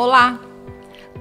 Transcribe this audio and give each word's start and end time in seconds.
Olá! 0.00 0.49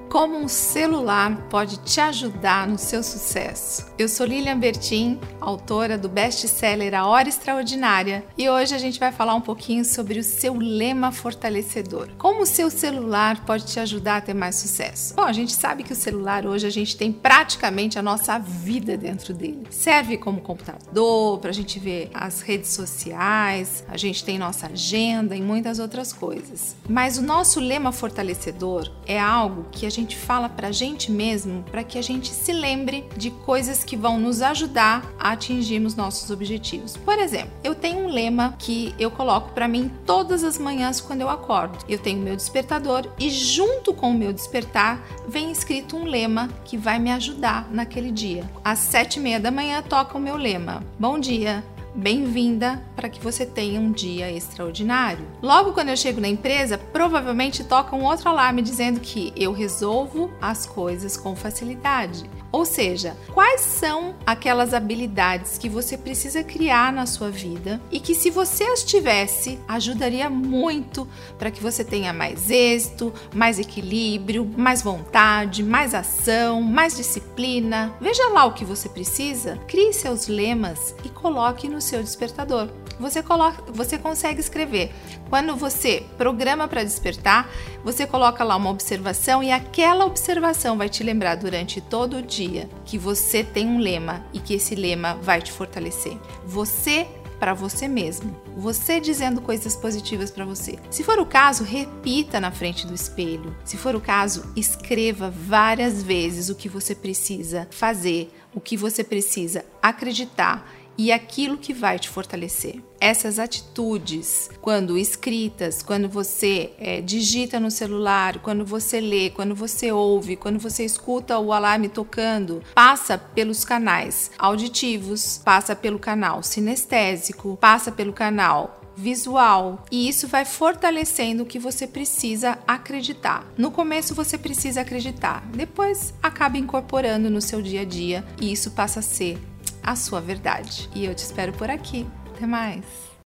Como 0.10 0.36
um 0.40 0.48
celular 0.48 1.38
pode 1.52 1.78
te 1.78 2.02
ajudar 2.02 2.68
no 2.68 2.80
seu 2.80 3.04
sucesso? 3.04 3.86
Eu 3.96 4.10
sou 4.10 4.26
Lilian 4.26 4.58
Bertin, 4.58 5.20
autora 5.40 6.00
do 6.00 6.10
best-seller 6.10 6.96
A 6.96 7.06
Hora 7.06 7.30
Extraordinária, 7.30 8.26
e 8.36 8.50
hoje 8.50 8.74
a 8.74 8.80
gente 8.80 9.00
vai 9.00 9.12
falar 9.12 9.36
um 9.36 9.42
pouquinho 9.42 9.86
sobre 9.86 10.18
o 10.18 10.24
seu 10.24 10.56
lema 10.56 11.12
fortalecedor. 11.12 12.10
Como 12.18 12.42
o 12.42 12.46
seu 12.48 12.72
celular 12.72 13.46
pode 13.46 13.68
te 13.68 13.80
ajudar 13.80 14.18
a 14.18 14.22
ter 14.22 14.34
mais 14.34 14.56
sucesso? 14.56 15.14
Bom, 15.14 15.22
a 15.22 15.32
gente 15.32 15.54
sabe 15.54 15.84
que 15.84 15.94
o 15.94 15.96
celular 15.96 16.44
hoje 16.44 16.66
a 16.66 16.72
gente 16.72 16.98
tem 16.98 17.12
praticamente 17.12 18.00
a 18.00 18.02
nossa 18.02 18.40
vida 18.40 18.98
dentro 18.98 19.32
dele. 19.32 19.68
Serve 19.70 20.18
como 20.18 20.42
computador 20.42 21.38
para 21.38 21.52
a 21.52 21.54
gente 21.54 21.78
ver 21.78 22.10
as 22.16 22.42
redes 22.42 22.72
sociais, 22.72 23.84
a 23.88 23.96
gente 23.96 24.24
tem 24.24 24.40
nossa 24.40 24.66
agenda 24.66 25.36
e 25.36 25.42
muitas 25.42 25.78
outras 25.78 26.12
coisas. 26.12 26.76
Mas 26.90 27.20
o 27.20 27.22
nosso 27.22 27.60
lema 27.60 27.92
fortalecedor 27.92 28.92
é 29.06 29.20
algo 29.20 29.68
que 29.72 29.86
a 29.86 29.90
gente 29.90 29.99
gente 30.00 30.16
fala 30.16 30.50
pra 30.50 30.72
gente 30.72 31.12
mesmo 31.12 31.64
para 31.72 31.84
que 31.84 31.98
a 31.98 32.02
gente 32.02 32.30
se 32.30 32.52
lembre 32.52 33.06
de 33.18 33.30
coisas 33.32 33.84
que 33.84 33.96
vão 33.96 34.20
nos 34.20 34.42
ajudar 34.42 35.06
a 35.20 35.32
atingirmos 35.32 35.96
nossos 35.96 36.32
objetivos. 36.32 36.98
Por 36.98 37.18
exemplo, 37.20 37.52
eu 37.64 37.76
tenho 37.76 38.00
um 38.00 38.08
lema 38.08 38.56
que 38.58 38.96
eu 38.98 39.12
coloco 39.12 39.52
para 39.54 39.68
mim 39.68 39.92
todas 40.06 40.44
as 40.44 40.58
manhãs 40.58 41.02
quando 41.02 41.22
eu 41.22 41.30
acordo. 41.30 41.78
Eu 41.88 42.00
tenho 42.00 42.22
meu 42.22 42.36
despertador 42.36 43.08
e 43.20 43.30
junto 43.30 43.94
com 43.94 44.12
o 44.12 44.18
meu 44.18 44.34
despertar 44.34 45.06
vem 45.28 45.52
escrito 45.52 45.98
um 45.98 46.06
lema 46.06 46.50
que 46.66 46.78
vai 46.78 47.00
me 47.00 47.12
ajudar 47.12 47.70
naquele 47.72 48.12
dia. 48.12 48.50
Às 48.64 48.80
sete 48.80 49.18
e 49.18 49.20
meia 49.20 49.40
da 49.40 49.52
manhã 49.52 49.82
toca 49.82 50.18
o 50.18 50.22
meu 50.22 50.36
lema. 50.36 50.84
Bom 50.98 51.20
dia, 51.20 51.64
bem-vinda 51.96 52.82
para 52.96 53.10
que 53.10 53.20
você 53.20 53.46
tenha 53.46 53.80
um 53.80 53.92
dia 53.92 54.32
extraordinário. 54.32 55.28
Logo 55.42 55.74
quando 55.74 55.90
eu 55.90 55.98
chego 55.98 56.22
na 56.22 56.28
empresa, 56.28 56.78
provavelmente 56.78 57.64
toca 57.64 57.96
um 57.96 58.04
outro 58.04 58.30
alarme 58.30 58.62
dizendo 58.62 59.00
que 59.00 59.34
eu 59.36 59.52
resolvo 59.52 60.32
as 60.42 60.66
coisas 60.66 61.18
com 61.18 61.36
facilidade. 61.36 62.30
Ou 62.52 62.66
seja, 62.66 63.16
quais 63.32 63.62
são 63.62 64.16
aquelas 64.26 64.74
habilidades 64.74 65.58
que 65.58 65.70
você 65.70 65.96
precisa 65.96 66.44
criar 66.44 66.92
na 66.92 67.06
sua 67.06 67.30
vida 67.30 67.80
e 67.92 68.00
que, 68.00 68.16
se 68.16 68.32
você 68.32 68.64
as 68.64 68.84
tivesse, 68.84 69.60
ajudaria 69.68 70.30
muito 70.30 71.08
para 71.38 71.52
que 71.52 71.62
você 71.62 71.84
tenha 71.84 72.12
mais 72.12 72.50
êxito, 72.50 73.14
mais 73.36 73.60
equilíbrio, 73.60 74.50
mais 74.58 74.82
vontade, 74.82 75.62
mais 75.62 75.94
ação, 75.94 76.62
mais 76.62 76.98
disciplina. 76.98 77.94
Veja 78.02 78.28
lá 78.30 78.46
o 78.46 78.54
que 78.54 78.66
você 78.66 78.90
precisa, 78.90 79.58
crie 79.68 79.94
seus 79.94 80.28
lemas 80.28 80.96
e 81.04 81.10
coloque 81.10 81.70
no 81.80 81.82
seu 81.82 82.04
despertador 82.04 82.68
você, 83.00 83.24
coloca, 83.24 83.64
você 83.72 83.98
consegue 83.98 84.42
escrever. 84.42 84.92
Quando 85.30 85.56
você 85.56 86.06
programa 86.18 86.68
para 86.68 86.84
despertar, 86.84 87.50
você 87.84 88.06
coloca 88.06 88.44
lá 88.44 88.58
uma 88.58 88.70
observação 88.70 89.42
e 89.42 89.52
aquela 89.52 90.06
observação 90.06 90.78
vai 90.78 90.90
te 90.90 91.02
lembrar 91.02 91.36
durante 91.36 91.80
todo 91.80 92.18
o 92.18 92.22
dia 92.22 92.70
que 92.84 92.98
você 92.98 93.44
tem 93.44 93.66
um 93.66 93.80
lema 93.80 94.26
e 94.34 94.40
que 94.40 94.54
esse 94.54 94.76
lema 94.76 95.18
vai 95.22 95.42
te 95.42 95.52
fortalecer. 95.52 96.18
Você 96.46 97.08
para 97.40 97.54
você 97.54 97.88
mesmo. 97.88 98.36
Você 98.58 99.00
dizendo 99.00 99.40
coisas 99.40 99.74
positivas 99.74 100.30
para 100.30 100.44
você. 100.44 100.78
Se 100.90 101.06
for 101.06 101.20
o 101.20 101.26
caso, 101.26 101.64
repita 101.64 102.38
na 102.38 102.52
frente 102.52 102.86
do 102.86 102.94
espelho. 102.94 103.56
Se 103.64 103.78
for 103.78 103.96
o 103.96 104.02
caso, 104.02 104.44
escreva 104.58 105.30
várias 105.30 106.04
vezes 106.04 106.50
o 106.50 106.56
que 106.56 106.68
você 106.68 106.94
precisa 106.94 107.66
fazer, 107.72 108.30
o 108.54 108.60
que 108.60 108.76
você 108.76 109.06
precisa 109.06 109.64
acreditar 109.82 110.70
e 111.00 111.14
aquilo 111.14 111.58
que 111.58 111.74
vai 111.74 111.98
te 111.98 112.10
fortalecer. 112.10 112.84
Essas 113.00 113.40
atitudes, 113.40 114.50
quando 114.60 114.98
escritas, 114.98 115.82
quando 115.82 116.10
você 116.10 116.74
é, 116.78 117.00
digita 117.00 117.58
no 117.58 117.72
celular, 117.72 118.40
quando 118.40 118.66
você 118.66 119.00
lê, 119.00 119.30
quando 119.30 119.56
você 119.56 119.94
ouve, 119.94 120.36
quando 120.36 120.60
você 120.60 120.84
escuta 120.84 121.40
o 121.40 121.54
alarme 121.54 121.88
tocando, 121.88 122.62
passa 122.76 123.18
pelos 123.18 123.64
canais 123.64 124.30
auditivos, 124.38 125.42
passa 125.46 125.74
pelo 125.74 125.98
canal 125.98 126.44
sinestésico, 126.44 127.58
passa 127.62 127.94
pelo 127.94 128.12
canal 128.12 128.82
visual 128.94 129.86
e 129.90 130.10
isso 130.10 130.28
vai 130.28 130.44
fortalecendo 130.44 131.44
o 131.44 131.46
que 131.46 131.58
você 131.58 131.88
precisa 131.88 132.60
acreditar. 132.68 133.50
No 133.58 133.72
começo 133.72 134.14
você 134.14 134.38
precisa 134.38 134.82
acreditar, 134.82 135.48
depois 135.54 136.14
acaba 136.22 136.58
incorporando 136.58 137.30
no 137.30 137.40
seu 137.40 137.62
dia 137.62 137.82
a 137.82 137.86
dia 137.86 138.26
e 138.42 138.52
isso 138.52 138.72
passa 138.72 139.00
a 139.00 139.04
ser 139.04 139.40
a 139.84 139.96
sua 139.96 140.22
verdade. 140.22 140.90
E 140.94 141.06
eu 141.06 141.16
te 141.16 141.20
espero 141.20 141.54
por 141.54 141.70
aqui. 141.70 142.08
Até 142.36 142.46
mais! 142.46 143.09